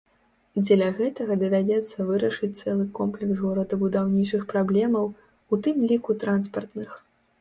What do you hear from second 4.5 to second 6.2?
праблемаў, у тым ліку